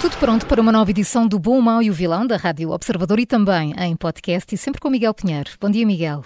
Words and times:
Tudo 0.00 0.16
pronto 0.18 0.46
para 0.46 0.60
uma 0.60 0.70
nova 0.70 0.90
edição 0.90 1.26
do 1.26 1.38
Bom, 1.38 1.58
o 1.58 1.62
Mau 1.62 1.82
e 1.82 1.90
o 1.90 1.92
Vilão 1.94 2.26
da 2.26 2.36
Rádio 2.36 2.70
Observador 2.70 3.18
e 3.18 3.26
também 3.26 3.74
em 3.78 3.96
podcast 3.96 4.54
e 4.54 4.58
sempre 4.58 4.80
com 4.80 4.88
Miguel 4.90 5.12
Pinheiro. 5.12 5.50
Bom 5.60 5.70
dia, 5.70 5.86
Miguel. 5.86 6.24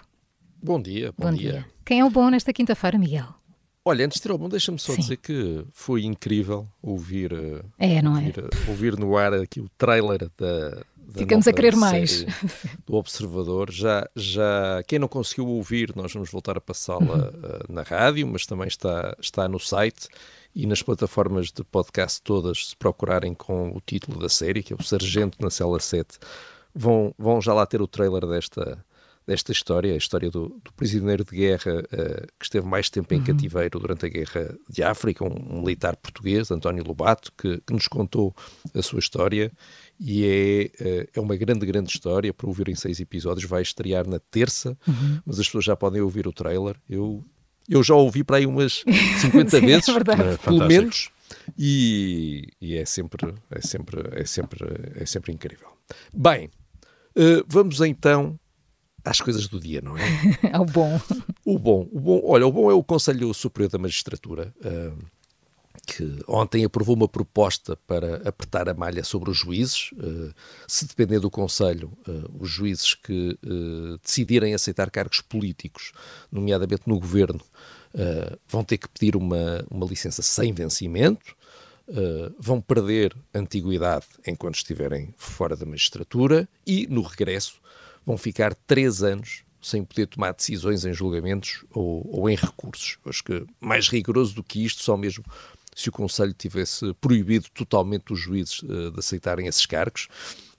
Bom 0.63 0.81
dia, 0.81 1.13
bom, 1.17 1.31
Bom 1.31 1.37
dia. 1.37 1.53
dia. 1.53 1.67
Quem 1.85 2.01
é 2.01 2.05
o 2.05 2.11
bom 2.11 2.29
nesta 2.29 2.53
quinta-feira, 2.53 2.99
Miguel? 2.99 3.27
Olha, 3.85 4.05
antes 4.05 4.17
de 4.19 4.23
ter 4.23 4.31
o 4.33 4.39
bom, 4.39 4.49
deixa-me 4.49 4.79
só 4.79 4.93
Sim. 4.93 5.01
dizer 5.01 5.17
que 5.17 5.65
foi 5.73 6.05
incrível 6.05 6.69
ouvir, 6.81 7.33
eh, 7.33 7.63
É, 7.79 8.03
não 8.03 8.13
é? 8.17 8.27
ouvir, 8.27 8.39
eh, 8.39 8.69
ouvir 8.69 8.99
no 8.99 9.17
ar 9.17 9.33
aqui 9.35 9.61
o 9.61 9.69
trailer 9.77 10.31
da. 10.39 10.71
da 10.71 11.19
Ficamos 11.19 11.49
a 11.49 11.53
querer 11.53 11.75
mais. 11.75 12.25
Do 12.87 12.95
Observador. 12.95 13.73
Já, 13.73 14.07
já, 14.15 14.83
quem 14.87 15.01
não 15.01 15.09
conseguiu 15.09 15.49
ouvir, 15.49 15.93
nós 15.97 16.13
vamos 16.13 16.31
voltar 16.31 16.57
a 16.57 16.61
passá-la 16.61 17.01
Uhum. 17.01 17.31
eh, 17.43 17.59
na 17.71 17.83
rádio, 17.83 18.29
mas 18.29 18.47
também 18.47 18.69
está, 18.69 19.17
está 19.21 19.49
no 19.49 19.59
site 19.59 20.07
e 20.55 20.67
nas 20.67 20.83
plataformas 20.83 21.51
de 21.51 21.65
podcast 21.65 22.21
todas, 22.23 22.69
se 22.69 22.77
procurarem 22.77 23.35
com 23.35 23.71
o 23.71 23.81
título 23.81 24.19
da 24.19 24.29
série, 24.29 24.63
que 24.63 24.73
é 24.73 24.77
o 24.77 24.83
Sargento 24.83 25.39
na 25.41 25.51
Cela 25.51 25.81
7, 25.81 26.19
vão, 26.75 27.15
vão 27.19 27.41
já 27.41 27.55
lá 27.55 27.65
ter 27.67 27.81
o 27.81 27.87
trailer 27.87 28.27
desta, 28.27 28.85
desta 29.27 29.53
história, 29.53 29.95
a 29.95 29.97
história 29.97 30.31
do, 30.31 30.49
do 30.63 30.73
prisioneiro 30.75 31.25
de 31.25 31.37
guerra 31.37 31.85
eh, 31.93 32.27
que 32.39 32.45
esteve 32.45 32.67
mais 32.67 32.91
tempo 32.91 33.15
em 33.15 33.23
cativeiro 33.23 33.79
durante 33.79 34.07
a 34.07 34.09
Guerra 34.09 34.55
de 34.69 34.83
África, 34.83 35.25
um, 35.25 35.59
um 35.59 35.61
militar 35.61 35.97
português, 35.97 36.51
António 36.51 36.85
Lobato, 36.85 37.33
que, 37.37 37.61
que 37.61 37.73
nos 37.73 37.87
contou 37.87 38.35
a 38.75 38.83
sua 38.83 38.99
história 38.99 39.53
e 39.99 40.25
é, 40.25 40.71
eh, 40.81 41.09
é 41.15 41.21
uma 41.21 41.37
grande, 41.37 41.65
grande 41.65 41.91
história 41.91 42.33
para 42.35 42.47
ouvir 42.47 42.69
em 42.69 42.75
seis 42.75 42.99
episódios. 43.01 43.49
Vai 43.49 43.63
estrear 43.63 44.09
na 44.09 44.19
terça, 44.19 44.77
mas 45.25 45.39
as 45.39 45.47
pessoas 45.47 45.65
já 45.65 45.77
podem 45.77 46.01
ouvir 46.01 46.27
o 46.27 46.33
trailer. 46.33 46.77
Eu, 46.89 47.25
eu 47.73 47.83
já 47.83 47.95
ouvi 47.95 48.23
para 48.23 48.37
aí 48.37 48.47
umas 48.47 48.85
50 49.21 49.51
Sim, 49.51 49.57
é 49.57 49.61
vezes, 49.61 49.89
eh, 49.89 50.37
pelo 50.45 50.67
menos, 50.67 51.11
e, 51.59 52.49
e 52.61 52.77
é 52.77 52.85
sempre, 52.85 53.35
é 53.51 53.61
sempre, 53.61 54.01
é 54.13 54.25
sempre, 54.25 54.67
é 54.97 55.07
sempre 55.07 55.33
incrível. 55.33 55.69
Bem, 56.13 56.51
eh, 57.17 57.43
vamos 57.47 57.81
então 57.81 58.39
às 59.05 59.21
coisas 59.21 59.49
do 59.49 59.59
dia, 59.59 59.81
não 59.83 59.97
é? 59.97 60.03
É 60.53 60.59
o 60.59 60.65
bom. 60.65 61.01
O 61.45 61.59
bom, 61.59 61.89
o 61.91 62.01
bom, 62.01 62.21
olha, 62.25 62.47
o 62.47 62.53
bom 62.53 62.71
é 62.71 62.75
o 62.75 62.85
Conselho 62.85 63.33
Superior 63.35 63.71
da 63.71 63.79
Magistratura, 63.79 64.55
ah, 64.65 64.95
que 65.87 66.23
ontem 66.29 66.65
aprovou 66.65 66.95
uma 66.95 67.09
proposta 67.09 67.77
para 67.87 68.17
apertar 68.29 68.69
a 68.69 68.75
malha 68.75 69.03
sobre 69.03 69.31
os 69.31 69.37
juízes. 69.37 69.91
Ah, 69.99 70.33
se 70.67 70.87
depender 70.87 71.19
do 71.19 71.31
Conselho, 71.31 71.93
ah, 72.07 72.29
os 72.39 72.49
juízes 72.49 72.95
que 72.95 73.39
ah, 73.45 73.99
decidirem 74.03 74.55
aceitar 74.55 74.91
cargos 74.91 75.21
políticos, 75.21 75.93
nomeadamente 76.31 76.83
no 76.87 76.99
governo, 76.99 77.41
vão 78.49 78.65
ter 78.65 78.79
que 78.79 78.89
pedir 78.89 79.17
uma, 79.17 79.67
uma 79.71 79.85
licença 79.85 80.23
sem 80.23 80.53
vencimento. 80.53 81.37
Uh, 81.89 82.33
vão 82.39 82.61
perder 82.61 83.15
antiguidade 83.35 84.07
enquanto 84.25 84.55
estiverem 84.55 85.13
fora 85.19 85.57
da 85.57 85.67
magistratura 85.67 86.49
e, 86.65 86.87
no 86.87 87.03
regresso, 87.03 87.61
vão 88.07 88.17
ficar 88.17 88.55
três 88.55 89.03
anos 89.03 89.43
sem 89.63 89.85
poder 89.85 90.07
tomar 90.07 90.33
decisões 90.33 90.85
em 90.85 90.93
julgamentos 90.93 91.65
ou, 91.71 92.09
ou 92.11 92.31
em 92.31 92.37
recursos. 92.37 92.99
Acho 93.05 93.23
que 93.25 93.47
mais 93.61 93.89
rigoroso 93.89 94.35
do 94.35 94.45
que 94.45 94.65
isto, 94.65 94.83
só 94.83 94.97
mesmo 94.97 95.25
se 95.75 95.89
o 95.89 95.93
Conselho 95.93 96.35
tivesse 96.35 96.93
proibido 96.95 97.47
totalmente 97.55 98.13
os 98.13 98.21
juízes 98.21 98.63
uh, 98.63 98.91
de 98.91 98.99
aceitarem 98.99 99.47
esses 99.47 99.67
cargos. 99.67 100.09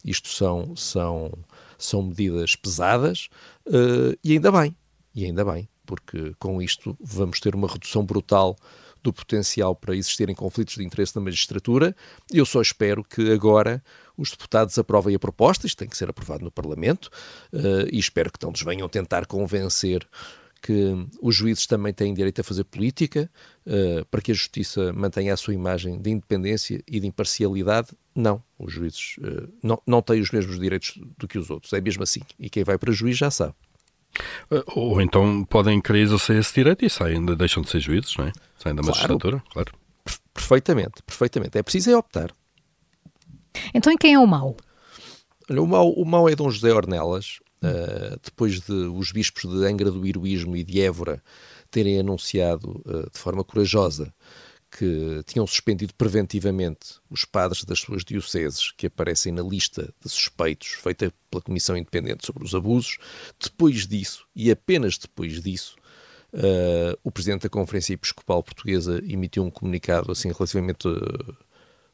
Isto 0.03 0.27
são, 0.29 0.75
são, 0.75 1.31
são 1.77 2.03
medidas 2.03 2.55
pesadas 2.55 3.29
uh, 3.67 4.17
e 4.23 4.33
ainda 4.33 4.51
bem, 4.51 4.75
e 5.15 5.25
ainda 5.25 5.45
bem, 5.45 5.67
porque 5.85 6.33
com 6.39 6.61
isto 6.61 6.97
vamos 6.99 7.39
ter 7.39 7.55
uma 7.55 7.67
redução 7.67 8.05
brutal 8.05 8.55
do 9.03 9.11
potencial 9.11 9.75
para 9.75 9.95
existirem 9.95 10.33
conflitos 10.33 10.75
de 10.75 10.83
interesse 10.83 11.15
na 11.15 11.21
magistratura. 11.21 11.93
Eu 12.31 12.45
só 12.45 12.61
espero 12.61 13.03
que 13.03 13.31
agora 13.31 13.83
os 14.17 14.31
deputados 14.31 14.77
aprovem 14.79 15.13
a 15.13 15.19
proposta, 15.19 15.67
isto 15.67 15.77
tem 15.77 15.89
que 15.89 15.97
ser 15.97 16.09
aprovado 16.09 16.43
no 16.43 16.51
Parlamento, 16.51 17.09
eh, 17.51 17.89
e 17.91 17.99
espero 17.99 18.31
que 18.31 18.41
não 18.41 18.51
nos 18.51 18.61
venham 18.61 18.87
tentar 18.87 19.25
convencer 19.25 20.07
que 20.65 20.95
os 21.21 21.35
juízes 21.35 21.67
também 21.67 21.93
têm 21.93 22.13
direito 22.13 22.39
a 22.39 22.43
fazer 22.43 22.63
política, 22.63 23.29
eh, 23.65 24.05
para 24.09 24.21
que 24.21 24.31
a 24.31 24.33
justiça 24.33 24.93
mantenha 24.93 25.33
a 25.33 25.37
sua 25.37 25.53
imagem 25.53 26.01
de 26.01 26.09
independência 26.09 26.81
e 26.87 26.99
de 27.01 27.05
imparcialidade. 27.05 27.89
Não, 28.15 28.41
os 28.57 28.71
juízes 28.71 29.17
eh, 29.21 29.47
não, 29.61 29.81
não 29.85 30.01
têm 30.01 30.21
os 30.21 30.31
mesmos 30.31 30.57
direitos 30.57 30.97
do 31.17 31.27
que 31.27 31.37
os 31.37 31.49
outros, 31.49 31.73
é 31.73 31.81
mesmo 31.81 32.01
assim. 32.03 32.21
E 32.39 32.49
quem 32.49 32.63
vai 32.63 32.77
para 32.77 32.93
juiz 32.93 33.17
já 33.17 33.29
sabe. 33.29 33.53
Uh, 34.49 34.63
Ou 34.79 35.01
então 35.01 35.43
podem 35.43 35.81
querer 35.81 35.99
exercer 36.03 36.37
esse 36.37 36.53
direito 36.53 36.85
e 36.85 36.89
saem, 36.89 37.25
de- 37.25 37.35
deixam 37.35 37.61
de 37.61 37.69
ser 37.69 37.81
juízes, 37.81 38.15
não 38.15 38.27
é? 38.27 38.31
Saem 38.57 38.73
da 38.75 38.81
Claro. 38.81 38.95
magistratura, 38.95 39.43
claro. 39.51 39.73
Per- 40.05 40.19
Perfeitamente, 40.33 41.03
perfeitamente. 41.05 41.57
É 41.57 41.63
preciso 41.63 41.89
é 41.91 41.97
optar. 41.97 42.31
Então, 43.73 43.91
e 43.91 43.97
quem 43.97 44.13
é 44.13 44.19
o 44.19 44.25
mau? 44.27 44.55
Olha, 45.49 45.61
o 45.61 45.67
mau, 45.67 45.91
o 45.91 46.05
mau 46.05 46.29
é 46.29 46.35
Dom 46.35 46.49
José 46.49 46.71
Ornelas, 46.73 47.39
uh, 47.63 48.19
depois 48.23 48.59
de 48.59 48.71
os 48.71 49.11
bispos 49.11 49.49
de 49.49 49.65
Angra 49.65 49.89
do 49.89 50.05
Heroísmo 50.05 50.55
e 50.55 50.63
de 50.63 50.81
Évora 50.81 51.23
terem 51.71 51.99
anunciado 51.99 52.81
uh, 52.85 53.09
de 53.09 53.17
forma 53.17 53.43
corajosa 53.43 54.13
que 54.69 55.21
tinham 55.27 55.45
suspendido 55.45 55.93
preventivamente 55.93 56.95
os 57.07 57.25
padres 57.25 57.63
das 57.63 57.79
suas 57.79 58.03
dioceses 58.03 58.71
que 58.71 58.87
aparecem 58.87 59.31
na 59.31 59.43
lista 59.43 59.93
de 60.03 60.09
suspeitos 60.09 60.69
feita 60.69 61.13
pela 61.29 61.43
Comissão 61.43 61.77
Independente 61.77 62.25
sobre 62.25 62.43
os 62.43 62.55
Abusos. 62.55 62.97
Depois 63.39 63.87
disso, 63.87 64.25
e 64.35 64.49
apenas 64.49 64.97
depois 64.97 65.41
disso, 65.41 65.75
uh, 66.33 66.97
o 67.03 67.11
Presidente 67.11 67.43
da 67.43 67.49
Conferência 67.49 67.93
Episcopal 67.93 68.41
Portuguesa 68.41 68.99
emitiu 69.07 69.43
um 69.43 69.51
comunicado 69.51 70.11
assim 70.11 70.31
relativamente 70.31 70.87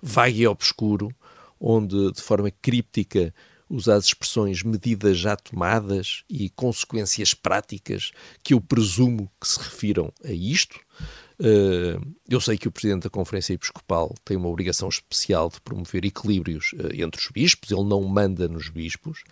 vago 0.01 0.37
e 0.37 0.47
obscuro, 0.47 1.13
onde 1.59 2.13
de 2.13 2.21
forma 2.21 2.49
críptica 2.49 3.33
usa 3.69 3.95
as 3.95 4.05
expressões 4.05 4.63
medidas 4.63 5.17
já 5.17 5.35
tomadas 5.35 6.23
e 6.29 6.49
consequências 6.49 7.33
práticas 7.33 8.11
que 8.43 8.53
eu 8.53 8.61
presumo 8.61 9.31
que 9.39 9.47
se 9.47 9.59
refiram 9.59 10.11
a 10.23 10.31
isto. 10.31 10.79
Uh, 11.39 12.15
eu 12.27 12.41
sei 12.41 12.57
que 12.57 12.67
o 12.67 12.71
Presidente 12.71 13.03
da 13.03 13.09
Conferência 13.09 13.53
Episcopal 13.53 14.13
tem 14.25 14.35
uma 14.35 14.49
obrigação 14.49 14.89
especial 14.89 15.49
de 15.49 15.61
promover 15.61 16.03
equilíbrios 16.03 16.73
uh, 16.73 16.93
entre 16.93 17.21
os 17.21 17.29
bispos, 17.31 17.71
ele 17.71 17.85
não 17.85 18.03
manda 18.03 18.49
nos 18.49 18.67
bispos, 18.67 19.23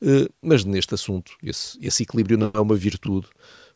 uh, 0.00 0.32
mas 0.40 0.64
neste 0.64 0.94
assunto 0.94 1.32
esse, 1.42 1.76
esse 1.84 2.04
equilíbrio 2.04 2.38
não 2.38 2.52
é 2.54 2.60
uma 2.60 2.76
virtude. 2.76 3.26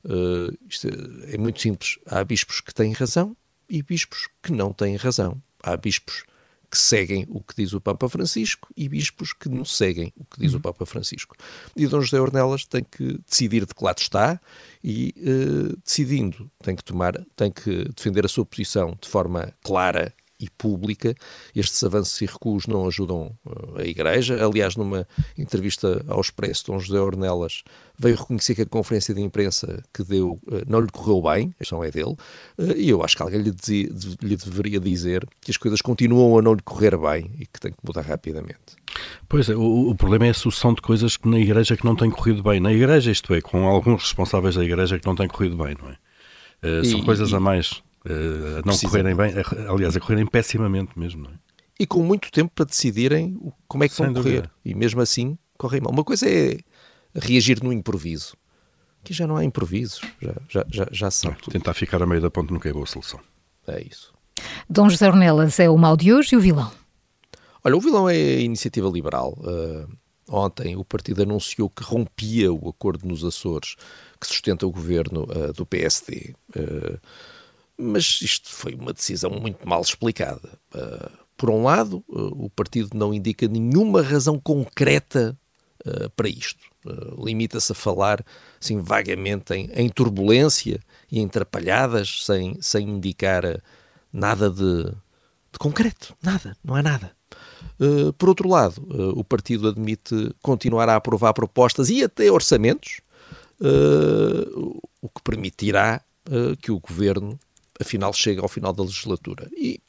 É, 0.02 1.34
é 1.34 1.36
muito 1.36 1.60
simples. 1.60 1.98
Há 2.06 2.24
bispos 2.24 2.62
que 2.62 2.72
têm 2.72 2.92
razão 2.92 3.36
e 3.68 3.82
bispos 3.82 4.28
que 4.42 4.50
não 4.50 4.72
têm 4.72 4.96
razão. 4.96 5.42
Há 5.62 5.76
bispos 5.76 6.24
que 6.70 6.78
seguem 6.78 7.26
o 7.28 7.40
que 7.40 7.54
diz 7.56 7.72
o 7.72 7.80
Papa 7.80 8.08
Francisco 8.08 8.68
e 8.76 8.88
bispos 8.88 9.32
que 9.32 9.48
não 9.48 9.64
seguem 9.64 10.12
o 10.16 10.24
que 10.24 10.40
diz 10.40 10.54
o 10.54 10.60
Papa 10.60 10.86
Francisco. 10.86 11.34
E 11.74 11.86
Dom 11.86 12.00
José 12.00 12.20
Ornelas 12.20 12.64
tem 12.64 12.84
que 12.84 13.18
decidir 13.28 13.66
de 13.66 13.74
que 13.74 13.84
lado 13.84 13.98
está 13.98 14.40
e, 14.82 15.14
eh, 15.18 15.76
decidindo, 15.84 16.50
tem 16.62 16.76
que 16.76 16.84
tomar, 16.84 17.20
tem 17.34 17.50
que 17.50 17.84
defender 17.94 18.24
a 18.24 18.28
sua 18.28 18.46
posição 18.46 18.96
de 19.00 19.08
forma 19.08 19.52
clara 19.62 20.14
e 20.40 20.48
pública. 20.50 21.14
Estes 21.54 21.84
avanços 21.84 22.20
e 22.22 22.26
recuos 22.26 22.66
não 22.66 22.86
ajudam 22.88 23.30
eh, 23.76 23.82
a 23.82 23.86
Igreja. 23.86 24.44
Aliás, 24.44 24.74
numa 24.76 25.06
entrevista 25.36 26.04
ao 26.08 26.20
Expresso, 26.20 26.66
Dom 26.66 26.78
José 26.80 26.98
Ornelas 27.00 27.62
veio 27.98 28.16
reconhecer 28.16 28.54
que 28.54 28.62
a 28.62 28.66
conferência 28.66 29.14
de 29.14 29.20
imprensa 29.20 29.82
que 29.92 30.02
deu 30.02 30.40
eh, 30.50 30.62
não 30.66 30.80
lhe 30.80 30.88
correu 30.90 31.20
bem, 31.22 31.50
a 31.56 31.58
questão 31.58 31.84
é 31.84 31.90
dele, 31.90 32.16
eh, 32.58 32.74
e 32.76 32.88
eu 32.90 33.02
acho 33.04 33.16
que 33.16 33.22
alguém 33.22 33.40
lhe, 33.42 33.50
dizia- 33.50 33.90
lhe 34.22 34.36
deveria 34.36 34.80
dizer 34.80 35.28
que 35.40 35.50
as 35.50 35.56
coisas 35.56 35.80
continuam 35.82 36.38
a 36.38 36.42
não 36.42 36.54
lhe 36.54 36.62
correr 36.62 36.96
bem 36.96 37.30
e 37.38 37.46
que 37.46 37.60
tem 37.60 37.70
que 37.72 37.78
mudar 37.86 38.02
rapidamente. 38.02 38.80
Pois 39.28 39.48
é, 39.48 39.54
o, 39.54 39.90
o 39.90 39.94
problema 39.94 40.26
é 40.26 40.30
a 40.30 40.34
sucessão 40.34 40.72
de 40.74 40.80
coisas 40.80 41.16
que 41.16 41.28
na 41.28 41.38
Igreja 41.38 41.76
que 41.76 41.84
não 41.84 41.94
têm 41.94 42.10
corrido 42.10 42.42
bem. 42.42 42.58
Na 42.58 42.72
Igreja, 42.72 43.10
isto 43.10 43.32
é, 43.34 43.40
com 43.40 43.66
alguns 43.66 44.02
responsáveis 44.02 44.54
da 44.56 44.64
Igreja 44.64 44.98
que 44.98 45.06
não 45.06 45.14
têm 45.14 45.28
corrido 45.28 45.56
bem, 45.56 45.76
não 45.80 45.90
é? 45.90 45.96
Eh, 46.62 46.84
são 46.84 46.98
E- 47.00 47.04
coisas 47.04 47.30
e- 47.30 47.34
a 47.34 47.40
mais. 47.40 47.82
Eh, 48.06 48.58
a 48.58 48.66
não 48.66 48.76
correrem 48.78 49.14
bem, 49.14 49.32
a- 49.34 49.72
aliás, 49.72 49.96
a 49.96 50.00
correrem 50.00 50.26
pessimamente 50.26 50.98
mesmo, 50.98 51.24
não 51.24 51.30
é? 51.30 51.34
E 51.78 51.86
com 51.86 52.02
muito 52.02 52.30
tempo 52.30 52.52
para 52.54 52.66
decidirem 52.66 53.38
como 53.66 53.84
é 53.84 53.88
que 53.88 53.94
Sem 53.94 54.06
vão 54.06 54.14
correr. 54.14 54.36
dúvida. 54.42 54.50
E 54.64 54.74
mesmo 54.74 55.00
assim 55.00 55.38
correm 55.56 55.80
mal. 55.80 55.92
Uma 55.92 56.04
coisa 56.04 56.28
é 56.28 56.58
reagir 57.14 57.62
no 57.62 57.72
improviso. 57.72 58.36
Aqui 59.02 59.14
já 59.14 59.26
não 59.26 59.36
há 59.36 59.44
improvisos, 59.44 60.00
já, 60.20 60.34
já, 60.48 60.66
já, 60.70 60.88
já 60.92 61.10
sabe 61.10 61.36
tudo. 61.40 61.52
Tentar 61.54 61.72
ficar 61.72 62.02
a 62.02 62.06
meio 62.06 62.20
da 62.20 62.30
ponte 62.30 62.52
nunca 62.52 62.68
é 62.68 62.72
boa 62.72 62.84
solução. 62.84 63.18
É 63.66 63.80
isso. 63.82 64.12
Dom 64.68 64.90
José 64.90 65.08
Ornelas 65.08 65.58
é 65.58 65.70
o 65.70 65.76
mal 65.78 65.96
de 65.96 66.12
hoje 66.12 66.34
e 66.34 66.36
o 66.36 66.40
vilão? 66.40 66.70
Olha, 67.64 67.76
o 67.76 67.80
vilão 67.80 68.08
é 68.10 68.14
a 68.14 68.40
iniciativa 68.40 68.88
liberal. 68.90 69.38
Uh, 69.38 69.90
ontem 70.28 70.76
o 70.76 70.84
partido 70.84 71.22
anunciou 71.22 71.70
que 71.70 71.82
rompia 71.82 72.52
o 72.52 72.68
acordo 72.68 73.06
nos 73.08 73.24
Açores 73.24 73.76
que 74.20 74.26
sustenta 74.26 74.66
o 74.66 74.70
governo 74.70 75.22
uh, 75.24 75.52
do 75.54 75.64
PSD. 75.64 76.34
Uh, 76.54 76.98
mas 77.80 78.20
isto 78.22 78.50
foi 78.50 78.74
uma 78.74 78.92
decisão 78.92 79.30
muito 79.30 79.66
mal 79.68 79.80
explicada. 79.80 80.48
por 81.36 81.50
um 81.50 81.64
lado, 81.64 82.04
o 82.08 82.50
partido 82.50 82.90
não 82.94 83.14
indica 83.14 83.48
nenhuma 83.48 84.02
razão 84.02 84.38
concreta 84.38 85.36
para 86.14 86.28
isto. 86.28 86.64
Limita-se 87.18 87.72
a 87.72 87.74
falar 87.74 88.24
assim, 88.60 88.80
vagamente 88.80 89.54
em, 89.54 89.70
em, 89.74 89.88
turbulência 89.88 90.80
e 91.10 91.20
em 91.20 91.28
trapalhadas, 91.28 92.24
sem, 92.24 92.60
sem 92.60 92.88
indicar 92.88 93.62
nada 94.12 94.50
de, 94.50 94.84
de 94.84 95.58
concreto. 95.58 96.14
Nada, 96.22 96.56
não 96.62 96.74
há 96.74 96.82
nada. 96.82 97.12
Por 98.18 98.28
outro 98.28 98.48
lado, 98.48 98.86
o 99.16 99.24
partido 99.24 99.68
admite 99.68 100.34
continuar 100.42 100.88
a 100.88 100.96
aprovar 100.96 101.32
propostas 101.32 101.88
e 101.88 102.04
até 102.04 102.30
orçamentos, 102.30 103.00
o 105.00 105.08
que 105.08 105.22
permitirá 105.24 106.02
que 106.60 106.70
o 106.70 106.78
governo, 106.78 107.38
afinal, 107.80 108.12
chegue 108.12 108.40
ao 108.40 108.48
final 108.48 108.72
da 108.72 108.82
legislatura. 108.82 109.48
E 109.56 109.80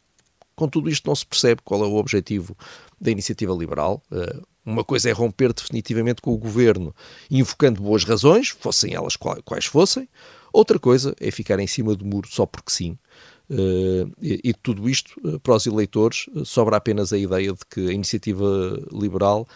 com 0.55 0.67
tudo 0.67 0.89
isto 0.89 1.07
não 1.07 1.15
se 1.15 1.25
percebe 1.25 1.61
qual 1.63 1.83
é 1.83 1.87
o 1.87 1.95
objetivo 1.95 2.55
da 2.99 3.11
iniciativa 3.11 3.53
liberal. 3.53 4.01
Uma 4.63 4.83
coisa 4.83 5.09
é 5.09 5.11
romper 5.11 5.53
definitivamente 5.53 6.21
com 6.21 6.31
o 6.31 6.37
governo, 6.37 6.95
invocando 7.31 7.81
boas 7.81 8.03
razões, 8.03 8.49
fossem 8.49 8.93
elas 8.93 9.15
quais 9.15 9.65
fossem. 9.65 10.07
Outra 10.53 10.77
coisa 10.77 11.15
é 11.19 11.31
ficar 11.31 11.59
em 11.59 11.65
cima 11.65 11.95
do 11.95 12.05
muro 12.05 12.27
só 12.29 12.45
porque 12.45 12.71
sim, 12.71 12.97
e, 14.21 14.39
e 14.43 14.53
tudo 14.53 14.89
isto, 14.89 15.19
uh, 15.23 15.39
para 15.39 15.55
os 15.55 15.65
eleitores, 15.65 16.27
uh, 16.33 16.45
sobra 16.45 16.77
apenas 16.77 17.11
a 17.11 17.17
ideia 17.17 17.51
de 17.51 17.65
que 17.69 17.89
a 17.89 17.93
iniciativa 17.93 18.45
liberal 18.91 19.47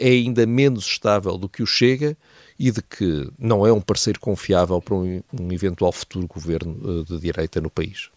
é 0.00 0.08
ainda 0.08 0.44
menos 0.46 0.84
estável 0.84 1.38
do 1.38 1.48
que 1.48 1.62
o 1.62 1.66
Chega 1.66 2.16
e 2.58 2.72
de 2.72 2.82
que 2.82 3.30
não 3.38 3.64
é 3.64 3.72
um 3.72 3.80
parceiro 3.80 4.18
confiável 4.18 4.82
para 4.82 4.96
um, 4.96 5.22
um 5.40 5.52
eventual 5.52 5.92
futuro 5.92 6.26
governo 6.26 7.04
de 7.04 7.18
direita 7.20 7.60
no 7.60 7.70
país. 7.70 8.10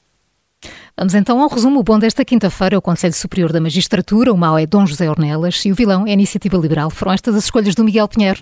Vamos 0.97 1.13
então 1.13 1.39
ao 1.39 1.49
resumo. 1.49 1.83
Bom 1.83 1.99
desta 1.99 2.25
quinta-feira 2.25 2.77
o 2.77 2.81
Conselho 2.81 3.13
Superior 3.13 3.51
da 3.51 3.61
Magistratura, 3.61 4.33
o 4.33 4.37
mau 4.37 4.57
é 4.57 4.65
Dom 4.65 4.85
José 4.85 5.09
Ornelas 5.09 5.63
e 5.65 5.71
o 5.71 5.75
vilão 5.75 6.07
é 6.07 6.09
a 6.09 6.13
Iniciativa 6.13 6.57
Liberal. 6.57 6.89
Foram 6.89 7.13
estas 7.13 7.35
as 7.35 7.43
escolhas 7.43 7.75
do 7.75 7.83
Miguel 7.83 8.07
Pinheiro. 8.07 8.41